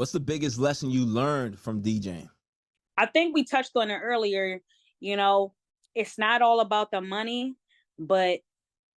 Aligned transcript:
What's 0.00 0.12
the 0.12 0.18
biggest 0.18 0.58
lesson 0.58 0.88
you 0.88 1.04
learned 1.04 1.58
from 1.58 1.82
DJing? 1.82 2.30
I 2.96 3.04
think 3.04 3.34
we 3.34 3.44
touched 3.44 3.72
on 3.76 3.90
it 3.90 3.98
earlier. 3.98 4.62
You 4.98 5.14
know, 5.18 5.52
it's 5.94 6.16
not 6.16 6.40
all 6.40 6.60
about 6.60 6.90
the 6.90 7.02
money, 7.02 7.56
but 7.98 8.40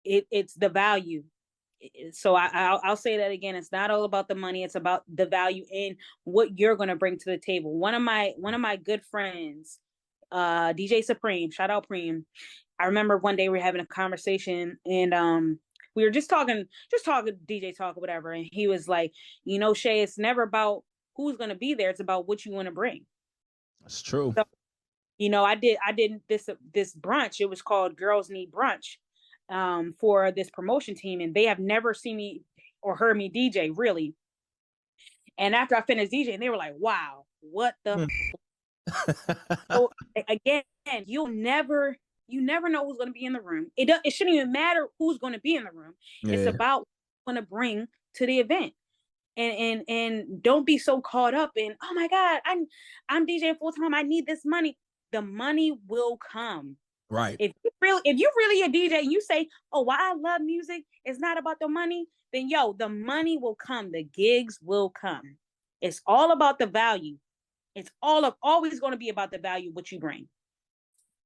it, 0.05 0.27
it's 0.29 0.53
the 0.53 0.69
value. 0.69 1.23
So 2.11 2.35
I, 2.35 2.51
I'll, 2.53 2.81
I'll 2.83 2.95
say 2.95 3.17
that 3.17 3.31
again. 3.31 3.55
It's 3.55 3.71
not 3.71 3.89
all 3.89 4.03
about 4.03 4.27
the 4.27 4.35
money. 4.35 4.63
It's 4.63 4.75
about 4.75 5.01
the 5.11 5.25
value 5.25 5.65
in 5.71 5.97
what 6.23 6.59
you're 6.59 6.75
going 6.75 6.89
to 6.89 6.95
bring 6.95 7.17
to 7.17 7.31
the 7.31 7.39
table. 7.39 7.75
One 7.75 7.95
of 7.95 8.03
my 8.03 8.33
one 8.37 8.53
of 8.53 8.61
my 8.61 8.75
good 8.75 9.01
friends, 9.09 9.79
uh, 10.31 10.73
DJ 10.73 11.03
Supreme, 11.03 11.49
shout 11.49 11.71
out 11.71 11.89
Preem. 11.89 12.25
I 12.77 12.85
remember 12.85 13.17
one 13.17 13.37
day 13.37 13.49
we 13.49 13.57
were 13.57 13.63
having 13.63 13.81
a 13.81 13.87
conversation 13.87 14.77
and 14.85 15.15
um 15.15 15.59
we 15.95 16.03
were 16.03 16.11
just 16.11 16.29
talking, 16.29 16.65
just 16.89 17.05
talking 17.05 17.37
DJ 17.45 17.75
talk 17.75 17.97
or 17.97 18.01
whatever, 18.01 18.31
and 18.31 18.47
he 18.51 18.67
was 18.67 18.87
like, 18.87 19.11
you 19.43 19.59
know, 19.59 19.73
Shay, 19.73 20.01
it's 20.03 20.17
never 20.17 20.43
about 20.43 20.83
who's 21.21 21.37
going 21.37 21.49
to 21.49 21.55
be 21.55 21.73
there. 21.73 21.89
It's 21.89 21.99
about 21.99 22.27
what 22.27 22.45
you 22.45 22.51
want 22.51 22.67
to 22.67 22.71
bring. 22.71 23.05
That's 23.81 24.01
true. 24.01 24.33
So, 24.35 24.43
you 25.17 25.29
know, 25.29 25.43
I 25.43 25.55
did 25.55 25.77
I 25.85 25.91
didn't 25.91 26.23
this 26.27 26.49
this 26.73 26.95
brunch. 26.95 27.39
It 27.39 27.49
was 27.49 27.61
called 27.61 27.95
Girls 27.95 28.29
Need 28.29 28.51
Brunch 28.51 28.97
um, 29.49 29.93
for 29.99 30.31
this 30.31 30.49
promotion 30.49 30.95
team, 30.95 31.21
and 31.21 31.33
they 31.33 31.45
have 31.45 31.59
never 31.59 31.93
seen 31.93 32.17
me 32.17 32.41
or 32.81 32.95
heard 32.95 33.17
me 33.17 33.29
DJ 33.29 33.71
really. 33.75 34.15
And 35.37 35.55
after 35.55 35.75
I 35.75 35.81
finished 35.81 36.11
DJing, 36.11 36.39
they 36.39 36.49
were 36.49 36.57
like, 36.57 36.73
"Wow, 36.77 37.25
what 37.41 37.75
the." 37.83 37.95
Hmm. 37.95 39.11
so 39.71 39.91
again, 40.27 40.63
you'll 41.05 41.27
never 41.27 41.97
you 42.27 42.41
never 42.41 42.69
know 42.69 42.85
who's 42.85 42.97
going 42.97 43.09
to 43.09 43.13
be 43.13 43.25
in 43.25 43.33
the 43.33 43.41
room. 43.41 43.67
It 43.77 43.87
does, 43.87 43.99
it 44.03 44.11
shouldn't 44.11 44.35
even 44.35 44.51
matter 44.51 44.87
who's 44.97 45.17
going 45.17 45.33
to 45.33 45.39
be 45.39 45.55
in 45.55 45.63
the 45.63 45.71
room. 45.71 45.93
Yeah. 46.23 46.35
It's 46.35 46.53
about 46.53 46.87
going 47.27 47.35
to 47.35 47.41
bring 47.41 47.87
to 48.15 48.25
the 48.25 48.39
event 48.39 48.73
and 49.41 49.57
and 49.59 49.83
and 49.87 50.43
don't 50.43 50.65
be 50.65 50.77
so 50.77 51.01
caught 51.01 51.33
up 51.33 51.51
in 51.55 51.75
oh 51.81 51.93
my 51.93 52.07
god 52.07 52.41
i'm 52.45 52.67
i'm 53.09 53.25
djing 53.25 53.57
full 53.57 53.71
time 53.71 53.93
i 53.93 54.03
need 54.03 54.25
this 54.25 54.45
money. 54.45 54.77
The 55.11 55.21
money 55.21 55.77
will 55.89 56.17
come. 56.17 56.77
Right. 57.09 57.35
If 57.37 57.51
you 57.63 57.71
really 57.81 58.01
if 58.05 58.17
you're 58.17 58.31
really 58.37 58.61
a 58.61 58.69
dj 58.69 58.99
and 58.99 59.11
you 59.11 59.19
say 59.21 59.47
oh 59.73 59.81
why 59.81 59.97
i 59.99 60.13
love 60.13 60.41
music 60.41 60.83
it's 61.03 61.19
not 61.19 61.37
about 61.37 61.57
the 61.59 61.67
money 61.67 62.05
then 62.31 62.49
yo 62.49 62.73
the 62.73 62.87
money 62.87 63.37
will 63.37 63.55
come 63.55 63.91
the 63.91 64.03
gigs 64.03 64.59
will 64.61 64.89
come. 64.89 65.37
It's 65.81 66.01
all 66.05 66.31
about 66.31 66.59
the 66.59 66.67
value. 66.67 67.17
It's 67.75 67.89
all 68.01 68.23
of 68.25 68.35
always 68.43 68.79
going 68.79 68.91
to 68.91 68.97
be 68.97 69.09
about 69.09 69.31
the 69.31 69.39
value 69.39 69.71
what 69.73 69.91
you 69.91 69.99
bring. 69.99 70.27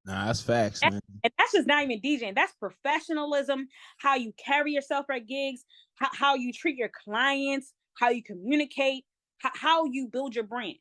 Nah, 0.06 0.28
that's 0.28 0.42
facts, 0.42 0.82
man. 0.84 1.00
And 1.24 1.34
that's 1.38 1.54
just 1.54 1.68
not 1.68 1.84
even 1.84 2.00
DJing. 2.00 2.36
That's 2.36 2.54
professionalism, 2.54 3.68
how 3.98 4.16
you 4.16 4.34
carry 4.38 4.72
yourself 4.72 5.08
at 5.12 5.28
gigs, 5.28 5.66
how, 5.96 6.10
how 6.14 6.36
you 6.36 6.54
treat 6.54 6.78
your 6.78 6.92
clients, 7.04 7.74
how 8.00 8.10
you 8.10 8.24
communicate, 8.24 9.06
how, 9.40 9.52
how 9.54 9.86
you 9.86 10.08
build 10.08 10.36
your 10.36 10.44
brand, 10.44 10.76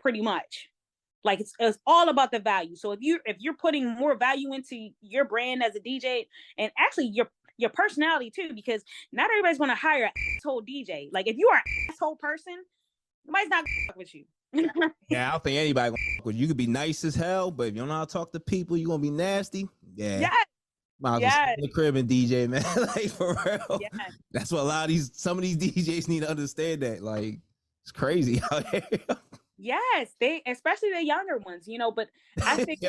pretty 0.00 0.20
much. 0.20 0.68
Like 1.24 1.40
it's, 1.40 1.52
it's 1.58 1.78
all 1.86 2.08
about 2.08 2.30
the 2.30 2.38
value. 2.38 2.76
So 2.76 2.92
if 2.92 3.00
you 3.02 3.18
if 3.24 3.36
you're 3.40 3.54
putting 3.54 3.86
more 3.86 4.16
value 4.16 4.54
into 4.54 4.90
your 5.02 5.24
brand 5.24 5.62
as 5.62 5.74
a 5.74 5.80
DJ, 5.80 6.26
and 6.56 6.70
actually 6.78 7.08
your 7.08 7.28
your 7.56 7.70
personality 7.70 8.30
too, 8.30 8.52
because 8.54 8.82
not 9.12 9.28
everybody's 9.30 9.58
gonna 9.58 9.74
hire 9.74 10.04
an 10.04 10.10
asshole 10.36 10.62
DJ. 10.62 11.08
Like 11.12 11.26
if 11.26 11.36
you 11.36 11.48
are 11.48 11.56
an 11.56 11.62
asshole 11.90 12.16
person, 12.16 12.54
nobody's 13.26 13.48
not 13.48 13.64
gonna 13.64 13.98
with 13.98 14.14
you. 14.14 14.24
yeah, 15.10 15.28
I 15.28 15.32
don't 15.32 15.44
think 15.44 15.58
anybody 15.58 15.94
gonna 16.24 16.36
you 16.36 16.46
could 16.46 16.56
be 16.56 16.66
nice 16.66 17.04
as 17.04 17.14
hell, 17.14 17.50
but 17.50 17.68
if 17.68 17.74
you 17.74 17.80
don't 17.80 17.88
know 17.88 17.94
how 17.94 18.04
to 18.04 18.12
talk 18.12 18.32
to 18.32 18.40
people, 18.40 18.76
you're 18.76 18.88
gonna 18.88 19.02
be 19.02 19.10
nasty. 19.10 19.68
Yeah. 19.96 20.20
Yes. 20.20 20.46
Might 21.00 21.20
yes. 21.20 21.56
the 21.60 21.68
crib 21.68 21.96
and 21.96 22.08
DJ, 22.08 22.48
man. 22.48 22.64
like 22.76 23.10
for 23.10 23.36
real. 23.46 23.80
Yes. 23.80 24.12
That's 24.32 24.50
what 24.50 24.62
a 24.62 24.64
lot 24.64 24.84
of 24.84 24.88
these 24.88 25.10
some 25.14 25.38
of 25.38 25.42
these 25.42 25.56
DJs 25.58 26.08
need 26.08 26.20
to 26.20 26.30
understand 26.30 26.82
that. 26.82 27.02
Like 27.02 27.38
it's 27.82 27.92
crazy 27.92 28.40
out 28.52 28.66
here. 28.68 28.82
Yes, 29.56 30.14
they 30.20 30.42
especially 30.46 30.90
the 30.92 31.04
younger 31.04 31.38
ones, 31.38 31.68
you 31.68 31.78
know, 31.78 31.90
but 31.90 32.08
I 32.44 32.64
think 32.64 32.80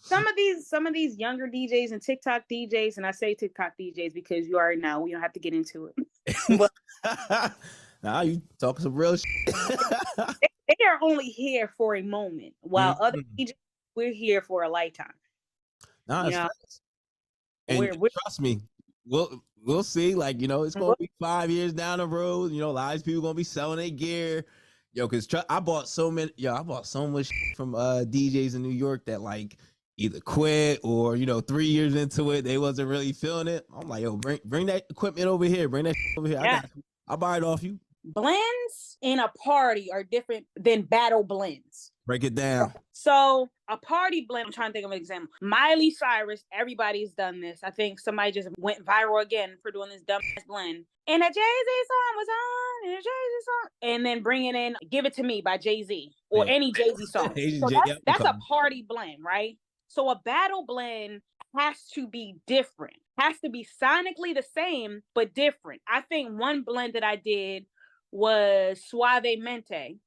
some 0.00 0.26
of 0.26 0.36
these 0.36 0.66
some 0.68 0.86
of 0.86 0.94
these 0.94 1.16
younger 1.16 1.48
DJs 1.48 1.92
and 1.92 2.02
TikTok 2.02 2.44
DJs, 2.50 2.96
and 2.96 3.06
I 3.06 3.12
say 3.12 3.34
TikTok 3.34 3.74
DJs 3.78 4.14
because 4.14 4.48
you 4.48 4.56
already 4.56 4.80
know 4.80 5.00
we 5.00 5.12
don't 5.12 5.22
have 5.22 5.32
to 5.32 5.40
get 5.40 5.54
into 5.54 5.86
it. 5.86 6.58
but 6.58 7.52
now 8.02 8.20
you 8.22 8.42
talking 8.58 8.82
some 8.82 8.94
real 8.94 9.16
shit. 9.16 9.26
they, 9.46 10.48
they, 10.68 10.84
are 10.84 10.98
only 11.02 11.26
here 11.26 11.68
for 11.76 11.96
a 11.96 12.02
moment, 12.02 12.54
while 12.60 12.94
mm-hmm. 12.94 13.02
other 13.02 13.18
DJs 13.38 13.52
we're 13.96 14.12
here 14.12 14.42
for 14.42 14.62
a 14.62 14.68
lifetime. 14.68 15.14
Nah, 16.06 16.48
and 17.68 17.98
trust 18.22 18.40
me, 18.40 18.60
we'll 19.06 19.42
we'll 19.62 19.82
see. 19.82 20.14
Like 20.14 20.40
you 20.40 20.48
know, 20.48 20.62
it's 20.62 20.74
gonna 20.74 20.94
be 20.98 21.10
five 21.20 21.50
years 21.50 21.72
down 21.72 21.98
the 21.98 22.06
road. 22.06 22.52
You 22.52 22.60
know, 22.60 22.70
a 22.70 22.72
lot 22.72 22.96
of 22.96 23.04
people 23.04 23.22
gonna 23.22 23.34
be 23.34 23.44
selling 23.44 23.78
their 23.78 23.90
gear. 23.90 24.44
Yo, 24.92 25.06
cause 25.06 25.26
tr- 25.26 25.38
I 25.50 25.60
bought 25.60 25.88
so 25.88 26.10
many. 26.10 26.32
Yo, 26.36 26.54
I 26.54 26.62
bought 26.62 26.86
so 26.86 27.06
much 27.06 27.30
from 27.56 27.74
uh 27.74 28.04
DJs 28.04 28.54
in 28.54 28.62
New 28.62 28.70
York 28.70 29.04
that 29.06 29.20
like 29.20 29.56
either 29.98 30.20
quit 30.20 30.80
or 30.82 31.16
you 31.16 31.26
know 31.26 31.40
three 31.40 31.66
years 31.66 31.94
into 31.94 32.30
it 32.32 32.42
they 32.42 32.58
wasn't 32.58 32.88
really 32.88 33.12
feeling 33.12 33.48
it. 33.48 33.66
I'm 33.74 33.88
like, 33.88 34.02
yo, 34.02 34.16
bring 34.16 34.40
bring 34.44 34.66
that 34.66 34.86
equipment 34.88 35.26
over 35.26 35.44
here. 35.44 35.68
Bring 35.68 35.84
that 35.84 35.96
over 36.16 36.28
here. 36.28 36.40
Yeah. 36.42 36.62
I 37.08 37.12
will 37.12 37.18
buy 37.18 37.36
it 37.36 37.44
off 37.44 37.62
you. 37.62 37.78
Blends 38.04 38.98
in 39.02 39.18
a 39.18 39.28
party 39.44 39.90
are 39.92 40.04
different 40.04 40.46
than 40.56 40.82
battle 40.82 41.24
blends. 41.24 41.90
Break 42.06 42.22
it 42.22 42.36
down. 42.36 42.72
So 42.92 43.48
a 43.68 43.76
party 43.76 44.24
blend. 44.28 44.46
I'm 44.46 44.52
trying 44.52 44.68
to 44.68 44.72
think 44.72 44.84
of 44.84 44.92
an 44.92 44.96
example. 44.96 45.28
Miley 45.42 45.90
Cyrus. 45.90 46.44
Everybody's 46.52 47.12
done 47.12 47.40
this. 47.40 47.60
I 47.64 47.70
think 47.70 47.98
somebody 47.98 48.30
just 48.30 48.48
went 48.58 48.84
viral 48.84 49.20
again 49.20 49.56
for 49.60 49.72
doing 49.72 49.90
this 49.90 50.02
dumb 50.02 50.20
blend. 50.46 50.84
And 51.08 51.22
a 51.22 51.26
Jay 51.26 51.32
Z 51.32 51.84
song 51.88 52.16
was 52.16 52.28
on, 52.28 52.88
and 52.90 52.98
a 52.98 53.02
Jay 53.02 53.02
Z 53.02 53.44
song, 53.44 53.70
and 53.82 54.06
then 54.06 54.22
bringing 54.22 54.54
in 54.54 54.76
"Give 54.88 55.04
It 55.04 55.14
to 55.14 55.22
Me" 55.24 55.42
by 55.44 55.58
Jay 55.58 55.82
Z 55.82 56.12
or 56.30 56.46
yeah. 56.46 56.52
any 56.52 56.72
Jay 56.76 56.92
Z 56.96 57.06
song. 57.06 57.34
so 57.60 57.68
that's, 57.68 58.00
that's 58.06 58.24
a 58.24 58.38
party 58.48 58.84
blend, 58.86 59.24
right? 59.24 59.58
So 59.88 60.08
a 60.10 60.20
battle 60.24 60.64
blend 60.64 61.22
has 61.56 61.76
to 61.94 62.06
be 62.06 62.36
different. 62.46 62.96
Has 63.18 63.38
to 63.40 63.50
be 63.50 63.66
sonically 63.82 64.34
the 64.34 64.44
same 64.54 65.02
but 65.14 65.34
different. 65.34 65.80
I 65.88 66.02
think 66.02 66.38
one 66.38 66.62
blend 66.62 66.94
that 66.94 67.04
I 67.04 67.16
did 67.16 67.66
was 68.12 68.80
Suavemente 68.92 69.98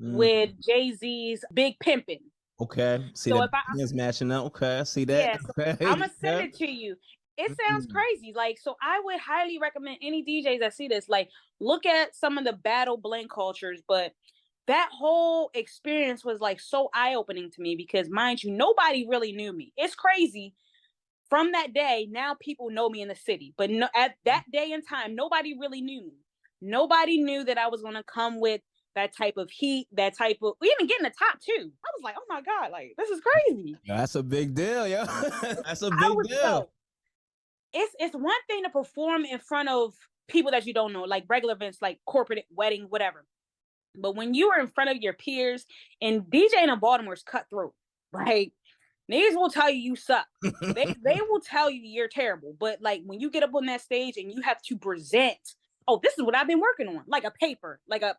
mm. 0.00 0.14
with 0.14 0.50
Jay 0.62 0.92
Z's 0.92 1.44
Big 1.52 1.78
Pimpin'. 1.78 2.20
Okay. 2.60 3.04
See 3.14 3.30
so 3.30 3.38
that 3.38 3.44
if 3.44 3.50
I, 3.52 3.82
is 3.82 3.92
matching 3.92 4.32
up. 4.32 4.46
Okay, 4.46 4.78
I 4.78 4.82
see 4.84 5.04
that. 5.04 5.18
Yeah, 5.18 5.36
so 5.38 5.52
okay. 5.58 5.84
I'm 5.84 5.98
gonna 5.98 6.10
send 6.20 6.46
it 6.46 6.54
to 6.56 6.70
you. 6.70 6.96
It 7.36 7.54
sounds 7.68 7.86
mm-hmm. 7.86 7.96
crazy. 7.96 8.32
Like, 8.34 8.58
so 8.58 8.76
I 8.82 9.00
would 9.04 9.20
highly 9.20 9.58
recommend 9.58 9.98
any 10.00 10.24
DJs 10.24 10.60
that 10.60 10.72
see 10.72 10.88
this, 10.88 11.06
like, 11.06 11.28
look 11.60 11.84
at 11.84 12.16
some 12.16 12.38
of 12.38 12.44
the 12.44 12.54
battle 12.54 12.96
blend 12.96 13.28
cultures, 13.28 13.82
but 13.86 14.12
that 14.66 14.88
whole 14.92 15.50
experience 15.54 16.24
was 16.24 16.40
like 16.40 16.60
so 16.60 16.88
eye-opening 16.94 17.50
to 17.52 17.60
me 17.60 17.76
because 17.76 18.08
mind 18.08 18.42
you, 18.42 18.50
nobody 18.50 19.06
really 19.06 19.32
knew 19.32 19.52
me. 19.52 19.72
It's 19.76 19.94
crazy. 19.94 20.54
From 21.28 21.52
that 21.52 21.74
day, 21.74 22.08
now 22.10 22.36
people 22.40 22.70
know 22.70 22.88
me 22.88 23.02
in 23.02 23.08
the 23.08 23.14
city, 23.14 23.52
but 23.56 23.70
no, 23.70 23.88
at 23.94 24.14
that 24.24 24.44
day 24.52 24.72
and 24.72 24.82
time, 24.86 25.14
nobody 25.14 25.56
really 25.58 25.80
knew 25.80 26.02
me. 26.06 26.14
Nobody 26.62 27.18
knew 27.18 27.44
that 27.44 27.58
I 27.58 27.68
was 27.68 27.82
going 27.82 27.94
to 27.94 28.02
come 28.02 28.40
with 28.40 28.60
that 28.96 29.14
type 29.14 29.36
of 29.36 29.50
heat, 29.50 29.86
that 29.92 30.16
type 30.16 30.38
of 30.42 30.54
we 30.60 30.74
even 30.74 30.88
get 30.88 30.98
in 30.98 31.04
the 31.04 31.10
top 31.10 31.38
two. 31.40 31.70
I 31.84 31.88
was 31.96 32.02
like, 32.02 32.16
oh 32.18 32.24
my 32.28 32.40
god, 32.40 32.72
like 32.72 32.94
this 32.98 33.10
is 33.10 33.20
crazy. 33.20 33.76
That's 33.86 34.16
a 34.16 34.22
big 34.22 34.54
deal, 34.54 34.88
yeah. 34.88 35.04
That's 35.42 35.82
a 35.82 35.90
big 35.90 36.28
deal. 36.28 36.70
it's 37.72 37.94
it's 38.00 38.14
one 38.16 38.32
thing 38.48 38.64
to 38.64 38.70
perform 38.70 39.24
in 39.24 39.38
front 39.38 39.68
of 39.68 39.94
people 40.28 40.50
that 40.50 40.66
you 40.66 40.74
don't 40.74 40.92
know, 40.92 41.02
like 41.02 41.24
regular 41.28 41.54
events, 41.54 41.78
like 41.80 42.00
corporate 42.06 42.46
wedding, 42.50 42.86
whatever. 42.88 43.24
But 43.94 44.16
when 44.16 44.34
you 44.34 44.48
are 44.50 44.60
in 44.60 44.66
front 44.66 44.90
of 44.90 44.96
your 44.96 45.12
peers 45.12 45.66
and 46.00 46.22
DJing 46.22 46.72
in 46.72 46.78
Baltimore 46.80 47.14
is 47.14 47.22
cutthroat, 47.22 47.74
right? 48.12 48.52
Niggas 49.12 49.36
will 49.36 49.50
tell 49.50 49.70
you 49.70 49.78
you 49.78 49.96
suck. 49.96 50.26
they 50.42 50.94
they 51.04 51.20
will 51.28 51.40
tell 51.40 51.70
you 51.70 51.82
you're 51.82 52.08
terrible. 52.08 52.56
But 52.58 52.80
like 52.80 53.02
when 53.04 53.20
you 53.20 53.30
get 53.30 53.42
up 53.42 53.54
on 53.54 53.66
that 53.66 53.82
stage 53.82 54.16
and 54.16 54.32
you 54.32 54.40
have 54.42 54.60
to 54.62 54.76
present, 54.76 55.38
oh, 55.86 56.00
this 56.02 56.14
is 56.18 56.24
what 56.24 56.34
I've 56.34 56.48
been 56.48 56.60
working 56.60 56.88
on, 56.88 57.04
like 57.06 57.24
a 57.24 57.30
paper, 57.30 57.78
like 57.86 58.02
a 58.02 58.16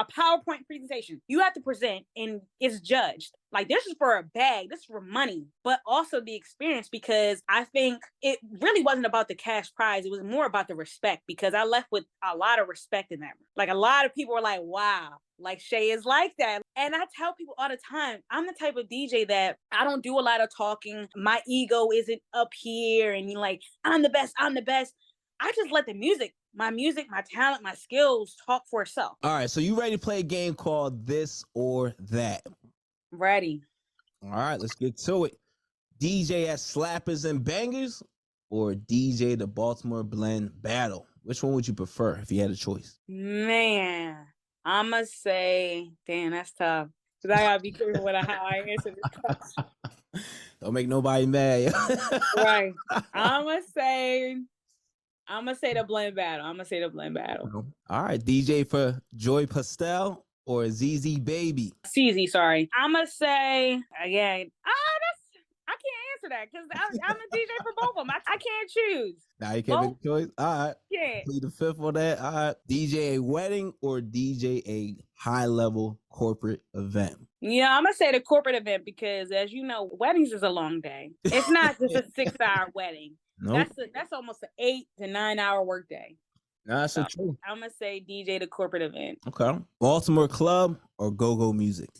a 0.00 0.04
PowerPoint 0.06 0.66
presentation. 0.66 1.20
You 1.28 1.40
have 1.40 1.52
to 1.52 1.60
present 1.60 2.06
and 2.16 2.40
it's 2.58 2.80
judged. 2.80 3.32
Like 3.52 3.68
this 3.68 3.86
is 3.86 3.94
for 3.98 4.16
a 4.16 4.22
bag, 4.22 4.70
this 4.70 4.80
is 4.80 4.86
for 4.86 5.02
money, 5.02 5.44
but 5.62 5.80
also 5.86 6.22
the 6.22 6.34
experience 6.34 6.88
because 6.88 7.42
I 7.50 7.64
think 7.64 8.02
it 8.22 8.38
really 8.60 8.82
wasn't 8.82 9.04
about 9.04 9.28
the 9.28 9.34
cash 9.34 9.72
prize. 9.74 10.06
It 10.06 10.10
was 10.10 10.22
more 10.22 10.46
about 10.46 10.68
the 10.68 10.74
respect 10.74 11.24
because 11.26 11.52
I 11.52 11.64
left 11.64 11.88
with 11.92 12.04
a 12.24 12.34
lot 12.34 12.60
of 12.60 12.68
respect 12.68 13.12
in 13.12 13.20
that. 13.20 13.32
Like 13.56 13.68
a 13.68 13.74
lot 13.74 14.06
of 14.06 14.14
people 14.14 14.34
were 14.34 14.40
like, 14.40 14.60
wow, 14.62 15.10
like 15.38 15.60
Shay 15.60 15.90
is 15.90 16.06
like 16.06 16.32
that. 16.38 16.62
And 16.76 16.94
I 16.94 17.04
tell 17.18 17.34
people 17.34 17.54
all 17.58 17.68
the 17.68 17.78
time, 17.90 18.20
I'm 18.30 18.46
the 18.46 18.54
type 18.58 18.76
of 18.76 18.88
DJ 18.88 19.28
that 19.28 19.56
I 19.70 19.84
don't 19.84 20.02
do 20.02 20.18
a 20.18 20.20
lot 20.20 20.40
of 20.40 20.48
talking. 20.56 21.08
My 21.14 21.42
ego 21.46 21.88
isn't 21.92 22.22
up 22.32 22.48
here 22.58 23.12
and 23.12 23.30
you're 23.30 23.40
like, 23.40 23.60
I'm 23.84 24.02
the 24.02 24.08
best, 24.08 24.32
I'm 24.38 24.54
the 24.54 24.62
best. 24.62 24.94
I 25.40 25.52
just 25.56 25.72
let 25.72 25.86
the 25.86 25.94
music 25.94 26.34
my 26.54 26.70
music, 26.70 27.06
my 27.10 27.22
talent, 27.22 27.62
my 27.62 27.74
skills 27.74 28.36
talk 28.46 28.64
for 28.70 28.82
itself. 28.82 29.16
All 29.22 29.32
right, 29.32 29.50
so 29.50 29.60
you 29.60 29.78
ready 29.78 29.92
to 29.92 29.98
play 29.98 30.20
a 30.20 30.24
game 30.24 30.54
called 30.54 31.06
This 31.06 31.44
or 31.54 31.94
That? 32.10 32.42
Ready. 33.12 33.62
All 34.22 34.30
right, 34.30 34.60
let's 34.60 34.74
get 34.74 34.96
to 34.98 35.24
it. 35.24 35.36
DJ 36.00 36.48
at 36.48 36.58
Slappers 36.58 37.28
and 37.28 37.44
Bangers 37.44 38.02
or 38.50 38.72
DJ 38.72 39.38
the 39.38 39.46
Baltimore 39.46 40.02
Blend 40.02 40.50
Battle? 40.62 41.06
Which 41.22 41.42
one 41.42 41.54
would 41.54 41.68
you 41.68 41.74
prefer 41.74 42.16
if 42.16 42.32
you 42.32 42.40
had 42.40 42.50
a 42.50 42.56
choice? 42.56 42.98
Man, 43.08 44.16
I'ma 44.64 45.02
say, 45.04 45.90
damn, 46.06 46.32
that's 46.32 46.52
tough. 46.52 46.88
Cause 47.22 47.30
I 47.32 47.42
gotta 47.42 47.60
be 47.60 47.70
careful 47.70 48.02
with 48.02 48.14
how 48.16 48.46
I 48.46 48.66
answer 48.66 48.94
this 48.94 49.20
question. 49.22 49.64
Don't 50.62 50.72
make 50.72 50.88
nobody 50.88 51.26
mad. 51.26 51.74
right. 52.36 52.72
I'ma 53.14 53.58
say, 53.74 54.38
I'ma 55.30 55.52
say 55.52 55.74
the 55.74 55.84
blend 55.84 56.16
battle. 56.16 56.44
I'ma 56.44 56.64
say 56.64 56.80
the 56.80 56.88
blend 56.88 57.14
battle. 57.14 57.64
All 57.88 58.02
right, 58.02 58.20
DJ 58.20 58.68
for 58.68 59.00
Joy 59.14 59.46
Pastel 59.46 60.24
or 60.44 60.68
ZZ 60.68 61.18
Baby? 61.18 61.72
CZ, 61.86 62.28
sorry. 62.28 62.68
I'ma 62.76 63.04
say 63.04 63.80
again. 64.04 64.50
Ah, 64.66 64.92
that's 65.00 65.20
I 65.68 65.72
can't 65.72 66.02
answer 66.12 66.28
that 66.30 66.48
because 66.50 66.66
I'm, 66.74 67.10
I'm 67.10 67.16
a 67.16 67.36
DJ 67.36 67.46
for 67.62 67.72
both 67.80 67.90
of 67.90 68.06
them. 68.06 68.10
I, 68.10 68.18
I 68.26 68.36
can't 68.38 68.70
choose. 68.70 69.14
Now 69.38 69.52
you 69.52 69.62
can't 69.62 69.82
make 69.82 69.96
a 70.00 70.08
choice. 70.08 70.28
All 70.36 70.66
right. 70.66 70.74
Yeah. 70.90 71.20
Plead 71.24 71.42
the 71.42 71.50
fifth 71.50 71.80
on 71.80 71.94
that. 71.94 72.18
All 72.18 72.32
right. 72.32 72.56
DJ 72.68 73.14
a 73.14 73.18
wedding 73.20 73.72
or 73.80 74.00
DJ 74.00 74.66
a 74.66 74.96
high 75.14 75.46
level 75.46 76.00
corporate 76.10 76.62
event? 76.74 77.16
Yeah, 77.40 77.74
I'm 77.74 77.84
gonna 77.84 77.94
say 77.94 78.12
the 78.12 78.20
corporate 78.20 78.56
event 78.56 78.84
because 78.84 79.30
as 79.30 79.52
you 79.52 79.62
know, 79.62 79.88
weddings 79.92 80.32
is 80.32 80.42
a 80.42 80.50
long 80.50 80.80
day. 80.80 81.12
It's 81.24 81.48
not 81.48 81.78
just 81.78 81.94
a 81.94 82.04
six 82.14 82.32
hour 82.40 82.70
wedding. 82.74 83.14
Nope. 83.40 83.56
That's 83.56 83.78
a, 83.78 83.86
that's 83.94 84.12
almost 84.12 84.42
an 84.42 84.50
eight 84.58 84.86
to 84.98 85.06
nine 85.06 85.38
hour 85.38 85.62
workday. 85.62 86.16
No, 86.66 86.80
that's 86.80 86.94
so, 86.94 87.04
true. 87.08 87.36
I'm 87.46 87.60
gonna 87.60 87.70
say 87.70 88.04
DJ 88.06 88.38
the 88.38 88.46
corporate 88.46 88.82
event. 88.82 89.18
Okay. 89.26 89.58
Baltimore 89.80 90.28
club 90.28 90.78
or 90.98 91.10
go 91.10 91.34
go 91.36 91.52
music? 91.52 91.90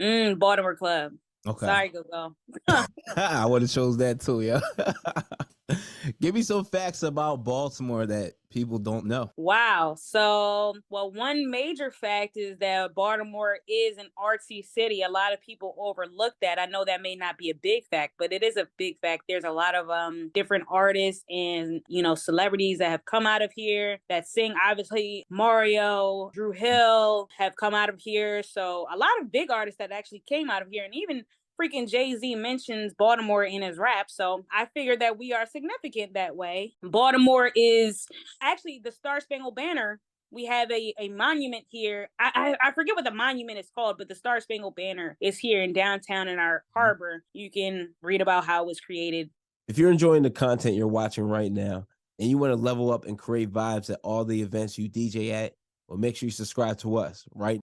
Mm, 0.00 0.38
Baltimore 0.38 0.76
club. 0.76 1.12
Okay. 1.46 1.66
Sorry, 1.66 1.88
go 1.88 2.02
go. 2.02 2.34
I 3.16 3.46
would 3.46 3.62
have 3.62 3.70
chose 3.70 3.96
that 3.98 4.20
too, 4.20 4.42
yeah. 4.42 4.60
Give 6.20 6.34
me 6.34 6.42
some 6.42 6.64
facts 6.64 7.02
about 7.02 7.44
Baltimore 7.44 8.06
that 8.06 8.34
people 8.50 8.78
don't 8.78 9.06
know. 9.06 9.30
Wow. 9.36 9.96
So, 9.98 10.74
well, 10.90 11.10
one 11.12 11.50
major 11.50 11.90
fact 11.90 12.36
is 12.36 12.58
that 12.58 12.94
Baltimore 12.94 13.58
is 13.68 13.96
an 13.98 14.08
artsy 14.18 14.64
city. 14.64 15.02
A 15.02 15.08
lot 15.08 15.32
of 15.32 15.40
people 15.40 15.74
overlook 15.78 16.34
that. 16.42 16.58
I 16.58 16.66
know 16.66 16.84
that 16.84 17.02
may 17.02 17.16
not 17.16 17.38
be 17.38 17.50
a 17.50 17.54
big 17.54 17.84
fact, 17.86 18.14
but 18.18 18.32
it 18.32 18.42
is 18.42 18.56
a 18.56 18.68
big 18.76 18.98
fact. 19.00 19.24
There's 19.28 19.44
a 19.44 19.50
lot 19.50 19.74
of 19.74 19.88
um 19.90 20.30
different 20.34 20.64
artists 20.68 21.24
and, 21.30 21.80
you 21.88 22.02
know, 22.02 22.14
celebrities 22.14 22.78
that 22.78 22.90
have 22.90 23.04
come 23.04 23.26
out 23.26 23.42
of 23.42 23.52
here 23.52 23.98
that 24.08 24.26
sing. 24.26 24.54
Obviously, 24.66 25.26
Mario, 25.30 26.30
Dru 26.34 26.52
Hill 26.52 27.28
have 27.38 27.56
come 27.56 27.74
out 27.74 27.88
of 27.88 28.00
here. 28.00 28.42
So, 28.42 28.86
a 28.92 28.96
lot 28.96 29.10
of 29.20 29.30
big 29.32 29.50
artists 29.50 29.78
that 29.78 29.92
actually 29.92 30.22
came 30.26 30.50
out 30.50 30.62
of 30.62 30.68
here 30.70 30.84
and 30.84 30.94
even 30.94 31.24
freaking 31.60 31.88
Jay 31.88 32.16
Z 32.16 32.34
mentions 32.36 32.94
Baltimore 32.94 33.44
in 33.44 33.62
his 33.62 33.78
rap. 33.78 34.10
So 34.10 34.44
I 34.52 34.66
figured 34.66 35.00
that 35.00 35.18
we 35.18 35.32
are 35.32 35.46
significant 35.46 36.14
that 36.14 36.36
way. 36.36 36.74
Baltimore 36.82 37.50
is 37.54 38.06
actually 38.40 38.80
the 38.82 38.92
Star 38.92 39.20
Spangled 39.20 39.56
Banner. 39.56 40.00
We 40.32 40.46
have 40.46 40.70
a, 40.70 40.94
a 40.98 41.08
monument 41.08 41.64
here. 41.68 42.08
I, 42.18 42.54
I, 42.62 42.68
I 42.68 42.72
forget 42.72 42.94
what 42.94 43.04
the 43.04 43.10
monument 43.10 43.58
is 43.58 43.70
called, 43.74 43.98
but 43.98 44.08
the 44.08 44.14
Star 44.14 44.40
Spangled 44.40 44.76
Banner 44.76 45.16
is 45.20 45.38
here 45.38 45.62
in 45.62 45.72
downtown 45.72 46.28
in 46.28 46.38
our 46.38 46.58
mm-hmm. 46.58 46.78
harbor. 46.78 47.24
You 47.32 47.50
can 47.50 47.94
read 48.00 48.20
about 48.20 48.44
how 48.44 48.62
it 48.62 48.66
was 48.66 48.80
created. 48.80 49.30
If 49.68 49.78
you're 49.78 49.90
enjoying 49.90 50.22
the 50.22 50.30
content 50.30 50.76
you're 50.76 50.88
watching 50.88 51.24
right 51.24 51.50
now 51.52 51.86
and 52.18 52.28
you 52.28 52.38
want 52.38 52.52
to 52.52 52.56
level 52.56 52.92
up 52.92 53.06
and 53.06 53.18
create 53.18 53.52
vibes 53.52 53.90
at 53.90 54.00
all 54.02 54.24
the 54.24 54.40
events 54.40 54.78
you 54.78 54.88
DJ 54.88 55.32
at, 55.32 55.54
well, 55.88 55.98
make 55.98 56.16
sure 56.16 56.28
you 56.28 56.32
subscribe 56.32 56.78
to 56.78 56.96
us 56.96 57.24
right 57.34 57.58